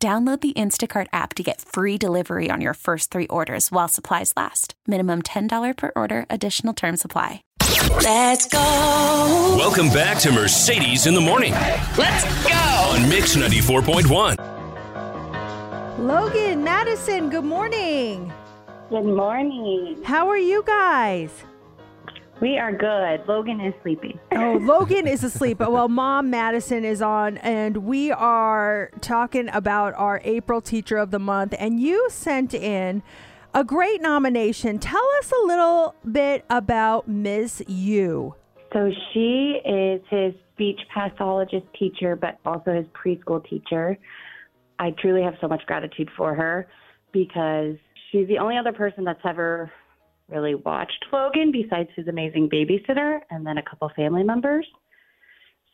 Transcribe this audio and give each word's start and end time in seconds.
Download 0.00 0.40
the 0.40 0.52
Instacart 0.52 1.08
app 1.12 1.34
to 1.34 1.42
get 1.42 1.60
free 1.60 1.98
delivery 1.98 2.50
on 2.52 2.60
your 2.60 2.74
first 2.74 3.10
three 3.10 3.26
orders 3.26 3.72
while 3.72 3.88
supplies 3.88 4.32
last. 4.36 4.74
Minimum 4.86 5.22
$10 5.22 5.76
per 5.76 5.90
order, 5.96 6.24
additional 6.30 6.72
term 6.72 6.96
supply. 6.96 7.42
Let's 7.98 8.46
go. 8.46 9.56
Welcome 9.58 9.88
back 9.88 10.20
to 10.20 10.30
Mercedes 10.30 11.08
in 11.08 11.14
the 11.14 11.20
Morning 11.20 11.50
Let's 11.52 12.22
go. 12.46 12.52
on 12.94 13.08
Mix 13.08 13.34
94.1. 13.34 14.36
Logan, 15.98 16.62
Madison, 16.62 17.28
good 17.28 17.44
morning. 17.44 18.32
Good 18.90 19.02
morning. 19.04 20.00
How 20.04 20.28
are 20.28 20.38
you 20.38 20.62
guys? 20.64 21.30
We 22.40 22.56
are 22.56 22.72
good. 22.72 23.26
Logan 23.26 23.60
is 23.60 23.74
sleeping. 23.82 24.20
Oh, 24.30 24.58
Logan 24.62 25.08
is 25.08 25.24
asleep. 25.24 25.58
Well, 25.58 25.88
mom 25.88 26.30
Madison 26.30 26.84
is 26.84 27.02
on, 27.02 27.38
and 27.38 27.78
we 27.78 28.12
are 28.12 28.90
talking 29.00 29.48
about 29.48 29.94
our 29.94 30.20
April 30.22 30.60
Teacher 30.60 30.98
of 30.98 31.10
the 31.10 31.18
Month. 31.18 31.54
And 31.58 31.80
you 31.80 32.08
sent 32.10 32.54
in 32.54 33.02
a 33.52 33.64
great 33.64 34.00
nomination. 34.00 34.78
Tell 34.78 35.04
us 35.18 35.32
a 35.32 35.46
little 35.46 35.96
bit 36.10 36.44
about 36.48 37.08
Ms. 37.08 37.64
Yoo. 37.66 38.36
So 38.72 38.92
she 39.12 39.58
is 39.64 40.00
his 40.08 40.32
speech 40.54 40.78
pathologist 40.94 41.66
teacher, 41.76 42.14
but 42.14 42.38
also 42.46 42.72
his 42.72 42.86
preschool 42.94 43.44
teacher. 43.48 43.98
I 44.78 44.92
truly 45.00 45.22
have 45.22 45.34
so 45.40 45.48
much 45.48 45.66
gratitude 45.66 46.08
for 46.16 46.36
her 46.36 46.68
because 47.10 47.74
she's 48.12 48.28
the 48.28 48.38
only 48.38 48.56
other 48.56 48.72
person 48.72 49.02
that's 49.02 49.24
ever 49.24 49.72
really 50.28 50.54
watched 50.54 51.06
Logan 51.12 51.52
besides 51.52 51.88
his 51.96 52.08
amazing 52.08 52.48
babysitter 52.48 53.20
and 53.30 53.46
then 53.46 53.58
a 53.58 53.62
couple 53.62 53.90
family 53.96 54.22
members. 54.22 54.66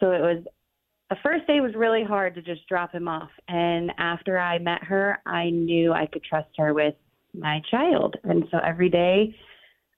So 0.00 0.12
it 0.12 0.20
was 0.20 0.44
the 1.10 1.16
first 1.22 1.46
day 1.46 1.60
was 1.60 1.74
really 1.74 2.04
hard 2.04 2.34
to 2.34 2.42
just 2.42 2.66
drop 2.68 2.92
him 2.92 3.08
off. 3.08 3.30
And 3.48 3.92
after 3.98 4.38
I 4.38 4.58
met 4.58 4.82
her, 4.84 5.18
I 5.26 5.50
knew 5.50 5.92
I 5.92 6.06
could 6.06 6.24
trust 6.24 6.48
her 6.56 6.72
with 6.72 6.94
my 7.34 7.60
child. 7.70 8.16
And 8.24 8.44
so 8.50 8.58
every 8.64 8.88
day 8.88 9.36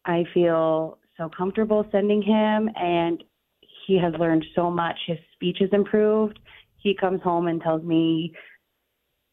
I 0.04 0.24
feel 0.34 0.98
so 1.16 1.30
comfortable 1.36 1.86
sending 1.92 2.22
him 2.22 2.68
and 2.76 3.22
he 3.86 3.98
has 3.98 4.14
learned 4.18 4.44
so 4.54 4.70
much. 4.70 4.96
His 5.06 5.18
speech 5.32 5.58
has 5.60 5.70
improved. 5.72 6.38
He 6.78 6.94
comes 6.94 7.22
home 7.22 7.46
and 7.46 7.60
tells 7.62 7.82
me 7.82 8.34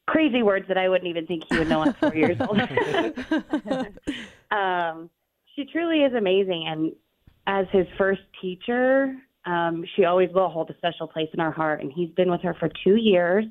crazy 0.07 0.43
words 0.43 0.67
that 0.67 0.77
I 0.77 0.89
wouldn't 0.89 1.09
even 1.09 1.25
think 1.25 1.43
he 1.49 1.57
would 1.57 1.69
know 1.69 1.83
at 1.83 1.97
four 1.97 2.15
years 2.15 2.37
old. 2.39 2.59
um, 4.53 5.09
she 5.55 5.65
truly 5.65 5.99
is 5.99 6.13
amazing. 6.13 6.65
And 6.67 6.91
as 7.47 7.65
his 7.71 7.87
first 7.97 8.21
teacher, 8.41 9.15
um, 9.45 9.83
she 9.95 10.05
always 10.05 10.29
will 10.33 10.49
hold 10.49 10.69
a 10.69 10.77
special 10.77 11.07
place 11.07 11.29
in 11.33 11.39
our 11.39 11.51
heart. 11.51 11.81
And 11.81 11.91
he's 11.91 12.11
been 12.11 12.31
with 12.31 12.41
her 12.41 12.55
for 12.59 12.69
two 12.83 12.95
years. 12.95 13.45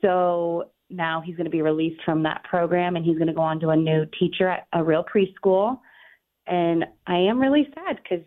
So 0.00 0.70
now 0.90 1.22
he's 1.24 1.36
going 1.36 1.44
to 1.44 1.50
be 1.50 1.62
released 1.62 2.00
from 2.04 2.22
that 2.24 2.44
program 2.44 2.96
and 2.96 3.04
he's 3.04 3.16
going 3.16 3.28
to 3.28 3.34
go 3.34 3.42
on 3.42 3.60
to 3.60 3.70
a 3.70 3.76
new 3.76 4.04
teacher 4.18 4.48
at 4.48 4.66
a 4.72 4.82
real 4.82 5.04
preschool. 5.04 5.78
And 6.46 6.84
I 7.06 7.16
am 7.16 7.40
really 7.40 7.68
sad 7.74 7.98
because, 8.02 8.24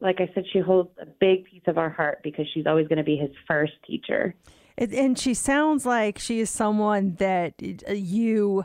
like 0.00 0.16
I 0.20 0.30
said, 0.34 0.44
she 0.52 0.60
holds 0.60 0.90
a 1.00 1.06
big 1.06 1.44
piece 1.44 1.62
of 1.66 1.76
our 1.76 1.90
heart 1.90 2.20
because 2.22 2.46
she's 2.54 2.66
always 2.66 2.86
going 2.86 2.98
to 2.98 3.04
be 3.04 3.16
his 3.16 3.30
first 3.46 3.72
teacher. 3.86 4.34
And- 4.76 5.18
she 5.18 5.34
sounds 5.34 5.84
like 5.84 6.18
she 6.18 6.38
is 6.38 6.50
someone 6.50 7.16
that 7.16 7.54
uh, 7.88 7.92
you 7.92 8.64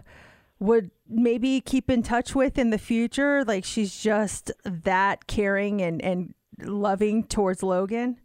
would 0.59 0.92
maybe 1.16 1.62
keep 1.62 1.90
in 1.90 2.03
touch 2.03 2.35
with 2.35 2.57
in 2.57 2.69
the 2.69 2.78
future. 2.78 3.44
Like 3.44 3.66
she's 3.66 3.97
just 4.01 4.51
that 4.63 5.28
caring 5.28 5.81
and, 5.81 6.01
and 6.01 6.34
loving 6.62 7.24
towards 7.24 7.63
Logan. 7.63 8.18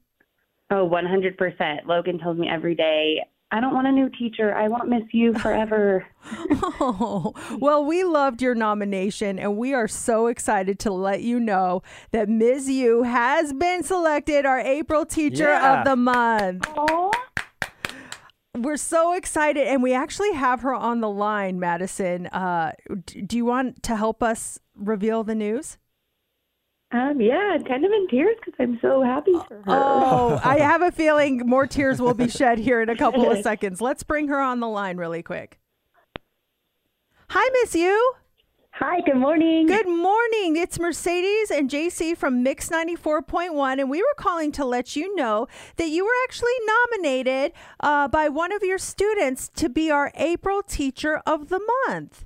Oh, 0.71 0.89
100%. 0.89 1.87
Logan 1.87 2.19
tells 2.19 2.37
me 2.39 2.49
every 2.49 2.75
day, 2.75 3.23
I 3.51 3.61
don't 3.63 3.73
want 3.73 3.87
a 3.87 3.93
new 3.93 4.11
teacher. 4.11 4.55
I 4.55 4.69
want 4.69 4.91
Miss 4.91 5.05
Yoo 5.13 5.33
forever. 5.33 6.07
Oh, 6.81 7.33
well, 7.59 7.83
we 7.83 8.05
loved 8.05 8.43
your 8.43 8.55
nomination, 8.55 9.39
and 9.39 9.57
we 9.57 9.73
are 9.73 9.89
so 9.89 10.27
excited 10.27 10.79
to 10.81 10.91
let 10.93 11.23
you 11.23 11.41
know 11.41 11.83
that 12.11 12.29
Ms. 12.29 12.69
Yoo 12.69 13.05
has 13.05 13.55
been 13.55 13.83
selected 13.83 14.45
our 14.45 14.61
April 14.61 15.07
Teacher 15.07 15.45
Yeah. 15.45 15.79
of 15.79 15.87
the 15.87 15.97
Month. 15.97 16.67
oh, 16.77 17.11
We're 18.57 18.77
so 18.77 19.13
excited, 19.13 19.67
and 19.69 19.83
we 19.83 19.93
actually 19.95 20.33
have 20.33 20.63
her 20.63 20.75
on 20.75 21.01
the 21.01 21.11
line, 21.11 21.61
Madison. 21.61 22.27
Uh, 22.29 22.73
do 23.05 23.37
you 23.37 23.45
want 23.45 23.83
to 23.85 23.97
help 23.97 24.23
us 24.23 24.59
reveal 24.75 25.23
the 25.25 25.35
news? 25.35 25.79
um, 26.91 27.21
yeah, 27.21 27.53
I'm 27.53 27.65
kind 27.65 27.85
of 27.85 27.93
in 27.93 28.09
tears 28.09 28.37
because 28.43 28.55
I'm 28.59 28.79
so 28.81 29.03
happy 29.03 29.35
for 29.47 29.57
her. 29.57 29.65
Oh, 29.67 30.41
I 30.43 30.59
have 30.61 30.81
a 30.81 30.91
feeling 30.91 31.43
more 31.45 31.67
tears 31.67 32.01
will 32.01 32.15
be 32.15 32.29
shed 32.29 32.59
here 32.59 32.81
in 32.81 32.89
a 32.89 32.97
couple 32.97 33.31
of 33.31 33.39
seconds. 33.43 33.83
Let's 33.83 34.03
bring 34.03 34.29
her 34.29 34.41
on 34.41 34.61
the 34.61 34.69
line 34.69 34.97
really 34.97 35.23
quick. 35.23 35.59
Hi, 37.29 37.47
Miss 37.61 37.75
Yoo. 37.75 38.13
Hi, 38.81 39.01
good 39.01 39.17
morning. 39.17 39.67
Good 39.67 39.89
morning. 39.89 40.57
It's 40.57 40.79
Mercedes 40.79 41.51
and 41.51 41.69
JC 41.69 42.17
from 42.17 42.45
Mix 42.45 42.69
94.1, 42.69 43.81
and 43.81 43.91
we 43.91 44.01
were 44.01 44.15
calling 44.17 44.53
to 44.53 44.65
let 44.65 44.95
you 44.95 45.17
know 45.17 45.49
that 45.79 45.89
you 45.89 46.05
were 46.05 46.13
actually 46.23 46.53
nominated 46.65 47.53
uh, 47.81 48.07
by 48.07 48.29
one 48.29 48.53
of 48.53 48.63
your 48.63 48.79
students 48.79 49.49
to 49.57 49.69
be 49.69 49.91
our 49.91 50.13
April 50.15 50.63
Teacher 50.63 51.21
of 51.27 51.49
the 51.49 51.61
Month. 51.89 52.25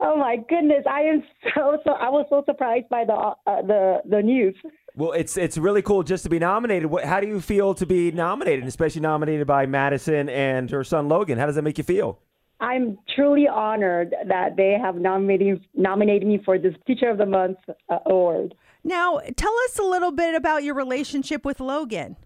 Oh 0.00 0.16
my 0.16 0.38
goodness! 0.48 0.84
I 0.90 1.02
am 1.02 1.22
so 1.54 1.78
so. 1.84 1.92
I 1.92 2.08
was 2.08 2.26
so 2.28 2.42
surprised 2.46 2.88
by 2.88 3.04
the 3.04 3.12
uh, 3.12 3.62
the 3.62 4.00
the 4.04 4.22
news. 4.22 4.56
Well, 4.96 5.12
it's 5.12 5.36
it's 5.36 5.56
really 5.56 5.82
cool 5.82 6.02
just 6.02 6.24
to 6.24 6.30
be 6.30 6.40
nominated. 6.40 6.90
What, 6.90 7.04
how 7.04 7.20
do 7.20 7.28
you 7.28 7.40
feel 7.40 7.74
to 7.74 7.86
be 7.86 8.10
nominated, 8.10 8.66
especially 8.66 9.02
nominated 9.02 9.46
by 9.46 9.66
Madison 9.66 10.28
and 10.28 10.68
her 10.72 10.82
son 10.82 11.08
Logan? 11.08 11.38
How 11.38 11.46
does 11.46 11.54
that 11.54 11.62
make 11.62 11.78
you 11.78 11.84
feel? 11.84 12.18
I'm 12.62 12.96
truly 13.16 13.48
honored 13.48 14.14
that 14.28 14.56
they 14.56 14.76
have 14.80 14.94
nominated 14.94 15.60
nominated 15.74 16.28
me 16.28 16.40
for 16.44 16.58
this 16.58 16.74
Teacher 16.86 17.10
of 17.10 17.18
the 17.18 17.26
Month 17.26 17.58
uh, 17.68 17.98
award. 18.06 18.54
Now, 18.84 19.20
tell 19.36 19.54
us 19.64 19.78
a 19.78 19.82
little 19.82 20.12
bit 20.12 20.36
about 20.36 20.62
your 20.62 20.74
relationship 20.74 21.44
with 21.44 21.58
Logan. 21.58 22.16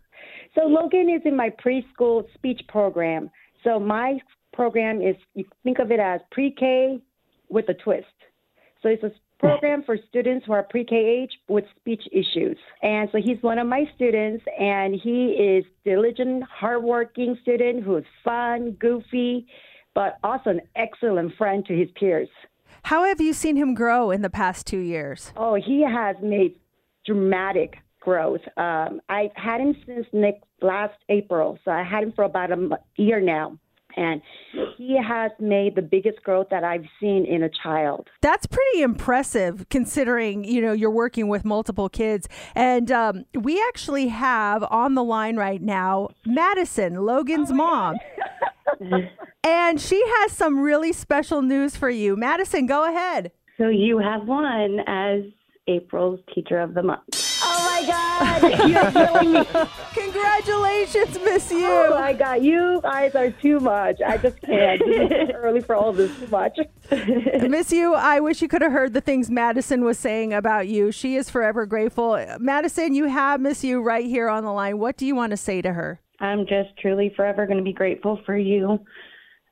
So 0.54 0.66
Logan 0.66 1.08
is 1.08 1.22
in 1.24 1.36
my 1.36 1.50
preschool 1.50 2.24
speech 2.34 2.60
program. 2.68 3.30
So 3.64 3.80
my 3.80 4.18
program 4.52 5.00
is 5.00 5.16
you 5.34 5.44
think 5.64 5.78
of 5.78 5.90
it 5.90 6.00
as 6.00 6.20
pre-K 6.30 7.00
with 7.48 7.68
a 7.70 7.74
twist. 7.74 8.06
So 8.82 8.90
it's 8.90 9.02
a 9.02 9.12
program 9.38 9.84
for 9.84 9.96
students 10.08 10.44
who 10.46 10.52
are 10.52 10.62
pre-K 10.62 10.94
age 10.96 11.30
with 11.48 11.64
speech 11.80 12.02
issues. 12.12 12.58
And 12.82 13.08
so 13.10 13.18
he's 13.24 13.42
one 13.42 13.58
of 13.58 13.66
my 13.66 13.84
students 13.94 14.44
and 14.58 14.94
he 14.94 15.28
is 15.28 15.64
diligent, 15.84 16.42
hardworking 16.44 17.38
student 17.42 17.84
who 17.84 17.96
is 17.96 18.04
fun, 18.22 18.76
goofy, 18.78 19.46
but 19.96 20.18
also 20.22 20.50
an 20.50 20.60
excellent 20.76 21.34
friend 21.36 21.64
to 21.64 21.74
his 21.74 21.88
peers. 21.98 22.28
How 22.82 23.04
have 23.04 23.18
you 23.18 23.32
seen 23.32 23.56
him 23.56 23.74
grow 23.74 24.10
in 24.10 24.20
the 24.20 24.30
past 24.30 24.66
two 24.66 24.78
years? 24.78 25.32
Oh, 25.36 25.54
he 25.54 25.82
has 25.82 26.14
made 26.22 26.60
dramatic 27.06 27.78
growth. 27.98 28.42
Um, 28.58 29.00
I've 29.08 29.34
had 29.34 29.62
him 29.62 29.74
since 29.86 30.06
Nick 30.12 30.42
last 30.60 30.94
April, 31.08 31.58
so 31.64 31.70
I 31.70 31.82
had 31.82 32.04
him 32.04 32.12
for 32.12 32.24
about 32.24 32.52
a 32.52 32.78
year 32.96 33.20
now. 33.20 33.58
And 33.96 34.20
he 34.76 34.98
has 35.02 35.32
made 35.40 35.74
the 35.74 35.80
biggest 35.80 36.22
growth 36.22 36.48
that 36.50 36.62
I've 36.62 36.84
seen 37.00 37.24
in 37.24 37.42
a 37.42 37.48
child. 37.62 38.08
That's 38.20 38.46
pretty 38.46 38.82
impressive 38.82 39.66
considering, 39.70 40.44
you 40.44 40.60
know, 40.60 40.74
you're 40.74 40.90
working 40.90 41.28
with 41.28 41.46
multiple 41.46 41.88
kids. 41.88 42.28
And 42.54 42.92
um, 42.92 43.24
we 43.34 43.58
actually 43.68 44.08
have 44.08 44.62
on 44.64 44.94
the 44.94 45.02
line 45.02 45.36
right 45.36 45.62
now 45.62 46.10
Madison, 46.26 47.06
Logan's 47.06 47.50
mom. 47.50 47.96
and 49.44 49.80
she 49.80 50.02
has 50.18 50.32
some 50.32 50.60
really 50.60 50.92
special 50.92 51.42
news 51.42 51.76
for 51.76 51.90
you. 51.90 52.16
Madison, 52.16 52.66
go 52.66 52.84
ahead. 52.84 53.32
So 53.58 53.68
you 53.68 53.98
have 53.98 54.26
won 54.26 54.80
as 54.86 55.22
April's 55.66 56.20
Teacher 56.34 56.60
of 56.60 56.74
the 56.74 56.82
Month. 56.82 57.02
Oh 57.42 57.82
my 57.82 57.86
God! 57.86 58.68
You're 58.68 58.90
killing 58.92 59.32
me. 59.32 59.44
Congratulations, 59.94 61.18
Miss 61.24 61.50
Yoo. 61.50 61.64
Oh 61.64 61.90
my 61.98 62.12
God! 62.12 62.42
You 62.42 62.80
guys 62.82 63.14
are 63.14 63.30
too 63.30 63.60
much. 63.60 64.00
I 64.06 64.16
just 64.16 64.40
can't. 64.42 64.80
It's 64.84 65.32
early 65.34 65.60
for 65.60 65.74
all 65.74 65.92
this 65.92 66.16
too 66.18 66.26
much. 66.28 66.58
Miss 66.90 67.72
Yoo, 67.72 67.94
I 67.94 68.20
wish 68.20 68.42
you 68.42 68.48
could 68.48 68.62
have 68.62 68.72
heard 68.72 68.92
the 68.92 69.00
things 69.00 69.30
Madison 69.30 69.84
was 69.84 69.98
saying 69.98 70.32
about 70.32 70.68
you. 70.68 70.92
She 70.92 71.16
is 71.16 71.30
forever 71.30 71.66
grateful. 71.66 72.18
Madison, 72.38 72.94
you 72.94 73.06
have 73.06 73.40
Miss 73.40 73.64
Yoo 73.64 73.80
right 73.80 74.06
here 74.06 74.28
on 74.28 74.44
the 74.44 74.52
line. 74.52 74.78
What 74.78 74.96
do 74.96 75.06
you 75.06 75.14
want 75.14 75.30
to 75.30 75.36
say 75.36 75.62
to 75.62 75.72
her? 75.72 76.00
I'm 76.20 76.46
just 76.46 76.76
truly 76.80 77.12
forever 77.16 77.46
going 77.46 77.58
to 77.58 77.64
be 77.64 77.72
grateful 77.72 78.20
for 78.24 78.36
you. 78.36 78.78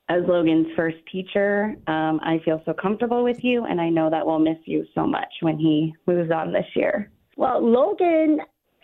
as 0.09 0.21
Logan's 0.27 0.67
first 0.75 0.97
teacher, 1.11 1.75
um, 1.87 2.19
I 2.23 2.39
feel 2.45 2.61
so 2.65 2.73
comfortable 2.73 3.23
with 3.23 3.43
you, 3.43 3.65
and 3.65 3.81
I 3.81 3.89
know 3.89 4.09
that 4.09 4.25
we'll 4.25 4.39
miss 4.39 4.57
you 4.65 4.85
so 4.93 5.05
much 5.07 5.33
when 5.41 5.57
he 5.57 5.93
moves 6.05 6.31
on 6.31 6.53
this 6.53 6.65
year. 6.75 7.09
Well, 7.37 7.59
Logan 7.59 8.39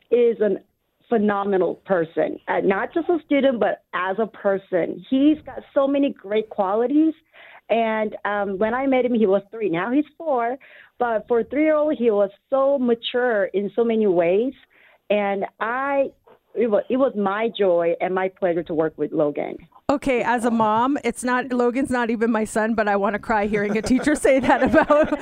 is 0.09 0.39
a 0.41 0.55
phenomenal 1.09 1.75
person, 1.75 2.39
uh, 2.47 2.61
not 2.63 2.93
just 2.93 3.07
a 3.09 3.17
student, 3.25 3.59
but 3.59 3.83
as 3.93 4.17
a 4.19 4.27
person. 4.27 5.05
He's 5.09 5.37
got 5.45 5.59
so 5.73 5.87
many 5.87 6.11
great 6.11 6.49
qualities. 6.49 7.13
And 7.69 8.15
um, 8.25 8.57
when 8.57 8.73
I 8.73 8.87
met 8.87 9.05
him, 9.05 9.13
he 9.13 9.27
was 9.27 9.43
three. 9.51 9.69
Now 9.69 9.91
he's 9.91 10.05
four. 10.17 10.57
But 10.99 11.27
for 11.27 11.41
a 11.41 11.43
three 11.43 11.63
year 11.63 11.75
old, 11.75 11.97
he 11.97 12.11
was 12.11 12.29
so 12.49 12.77
mature 12.79 13.45
in 13.45 13.71
so 13.75 13.83
many 13.83 14.07
ways. 14.07 14.53
And 15.09 15.45
I, 15.59 16.11
it 16.55 16.67
was, 16.67 16.83
it 16.89 16.97
was 16.97 17.13
my 17.15 17.49
joy 17.57 17.95
and 18.01 18.13
my 18.13 18.29
pleasure 18.29 18.63
to 18.63 18.73
work 18.73 18.93
with 18.97 19.11
Logan. 19.11 19.57
Okay, 19.89 20.23
as 20.23 20.45
a 20.45 20.51
mom, 20.51 20.97
it's 21.03 21.21
not 21.21 21.51
Logan's 21.51 21.89
not 21.89 22.09
even 22.09 22.31
my 22.31 22.45
son, 22.45 22.75
but 22.75 22.87
I 22.87 22.95
want 22.95 23.13
to 23.13 23.19
cry 23.19 23.45
hearing 23.45 23.77
a 23.77 23.81
teacher 23.81 24.15
say 24.15 24.39
that 24.39 24.63
about 24.63 25.19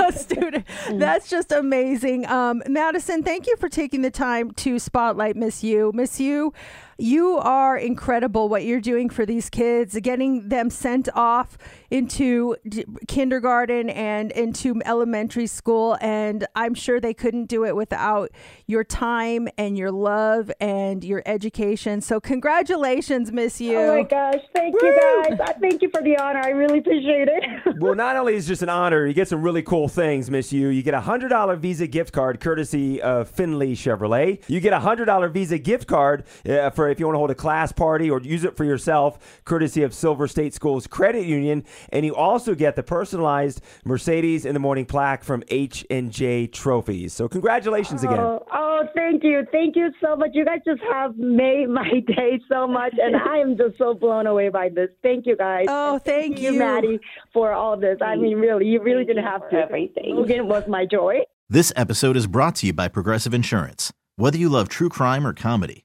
a 0.00 0.12
student. 0.12 0.64
That's 0.92 1.28
just 1.28 1.52
amazing. 1.52 2.26
Um, 2.26 2.62
Madison, 2.66 3.22
thank 3.22 3.46
you 3.46 3.54
for 3.58 3.68
taking 3.68 4.00
the 4.00 4.10
time 4.10 4.52
to 4.52 4.78
spotlight 4.78 5.36
Miss 5.36 5.62
Yoo. 5.62 5.92
Miss 5.94 6.18
Yoo, 6.18 6.54
you 6.98 7.38
are 7.38 7.76
incredible 7.78 8.48
what 8.48 8.64
you're 8.64 8.80
doing 8.80 9.08
for 9.08 9.24
these 9.24 9.48
kids, 9.48 9.96
getting 10.02 10.48
them 10.48 10.68
sent 10.68 11.08
off 11.14 11.56
into 11.90 12.56
d- 12.68 12.84
kindergarten 13.06 13.88
and 13.88 14.32
into 14.32 14.82
elementary 14.84 15.46
school. 15.46 15.96
And 16.00 16.44
I'm 16.56 16.74
sure 16.74 17.00
they 17.00 17.14
couldn't 17.14 17.46
do 17.46 17.64
it 17.64 17.76
without 17.76 18.30
your 18.66 18.82
time 18.82 19.48
and 19.56 19.78
your 19.78 19.92
love 19.92 20.50
and 20.60 21.04
your 21.04 21.22
education. 21.24 22.00
So, 22.00 22.18
congratulations, 22.20 23.30
Miss 23.30 23.60
Yoo. 23.60 23.76
Oh 23.76 23.96
my 23.98 24.02
gosh, 24.02 24.42
thank 24.52 24.74
you 24.82 24.96
guys. 25.00 25.38
I 25.40 25.52
thank 25.52 25.82
you 25.82 25.90
for 25.90 26.02
the 26.02 26.16
honor. 26.18 26.40
I 26.40 26.50
really 26.50 26.80
appreciate 26.80 27.28
it. 27.28 27.76
well, 27.78 27.94
not 27.94 28.16
only 28.16 28.34
is 28.34 28.46
it 28.46 28.48
just 28.48 28.62
an 28.62 28.68
honor, 28.68 29.06
you 29.06 29.14
get 29.14 29.28
some 29.28 29.42
really 29.42 29.62
cool 29.62 29.88
things, 29.88 30.30
Miss 30.30 30.52
Yoo. 30.52 30.68
You 30.68 30.82
get 30.82 30.94
a 30.94 31.00
hundred 31.00 31.28
dollar 31.28 31.54
Visa 31.54 31.86
gift 31.86 32.12
card 32.12 32.40
courtesy 32.40 33.00
of 33.00 33.28
Findlay 33.28 33.74
Chevrolet. 33.74 34.42
You 34.48 34.58
get 34.58 34.72
a 34.72 34.80
hundred 34.80 35.04
dollar 35.04 35.28
Visa 35.28 35.58
gift 35.58 35.86
card 35.86 36.24
uh, 36.48 36.70
for 36.70 36.87
if 36.90 36.98
you 37.00 37.06
want 37.06 37.14
to 37.14 37.18
hold 37.18 37.30
a 37.30 37.34
class 37.34 37.72
party 37.72 38.10
or 38.10 38.20
use 38.20 38.44
it 38.44 38.56
for 38.56 38.64
yourself, 38.64 39.40
courtesy 39.44 39.82
of 39.82 39.94
Silver 39.94 40.26
State 40.28 40.54
Schools 40.54 40.86
Credit 40.86 41.24
Union. 41.26 41.64
And 41.90 42.04
you 42.04 42.14
also 42.14 42.54
get 42.54 42.76
the 42.76 42.82
personalized 42.82 43.60
Mercedes 43.84 44.44
in 44.44 44.54
the 44.54 44.60
morning 44.60 44.86
plaque 44.86 45.24
from 45.24 45.42
H 45.48 45.86
and 45.90 46.10
J 46.12 46.46
Trophies. 46.46 47.12
So 47.12 47.28
congratulations 47.28 48.02
again. 48.04 48.18
Oh, 48.20 48.44
oh, 48.52 48.82
thank 48.94 49.24
you. 49.24 49.46
Thank 49.52 49.76
you 49.76 49.90
so 50.02 50.16
much. 50.16 50.30
You 50.34 50.44
guys 50.44 50.60
just 50.64 50.82
have 50.92 51.16
made 51.16 51.68
my 51.68 51.88
day 52.06 52.40
so 52.48 52.66
much, 52.66 52.94
and 53.00 53.16
I 53.16 53.38
am 53.38 53.56
just 53.56 53.78
so 53.78 53.94
blown 53.94 54.26
away 54.26 54.48
by 54.48 54.68
this. 54.68 54.88
Thank 55.02 55.26
you, 55.26 55.36
guys. 55.36 55.66
Oh, 55.68 55.94
And 55.94 56.04
thank 56.04 56.40
you, 56.40 56.52
you. 56.52 56.58
Maddie, 56.58 57.00
for 57.32 57.52
all 57.52 57.72
of 57.74 57.80
this. 57.80 57.98
I 58.00 58.16
mean, 58.16 58.38
really, 58.38 58.66
you 58.66 58.82
really 58.82 59.04
didn't 59.04 59.24
have 59.24 59.48
to. 59.50 59.56
everything. 59.56 60.16
Logan 60.16 60.48
was 60.48 60.66
my 60.68 60.86
joy. 60.86 61.20
This 61.48 61.72
episode 61.76 62.16
is 62.16 62.26
brought 62.26 62.56
to 62.56 62.66
you 62.66 62.72
by 62.72 62.88
Progressive 62.88 63.32
Insurance. 63.34 63.92
Whether 64.16 64.36
you 64.38 64.48
love 64.48 64.68
true 64.68 64.88
crime 64.88 65.26
or 65.26 65.32
comedy, 65.32 65.84